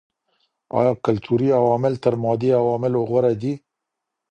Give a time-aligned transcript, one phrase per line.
[0.79, 3.53] آيا کلتوري عوامل تر مادي عواملو غوره دي؟